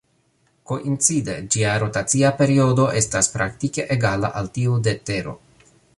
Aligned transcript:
Koincide, 0.69 1.35
ĝia 1.55 1.75
rotacia 1.83 2.31
periodo 2.41 2.87
estas 3.03 3.29
praktike 3.37 3.87
egala 3.97 4.33
al 4.41 4.51
tiu 4.57 4.79
de 4.89 4.95
Tero. 5.11 5.37